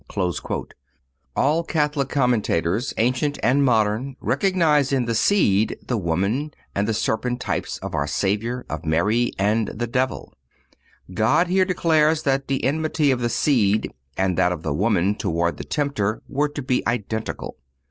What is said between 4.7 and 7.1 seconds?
in the Seed, the Woman and the